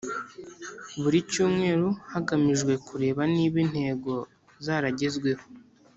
buri 1.01 1.19
cyumweru 1.31 1.87
hagamijwe 2.11 2.73
kureba 2.87 3.21
niba 3.35 3.57
intego 3.65 4.11
zaragezweho 4.65 5.43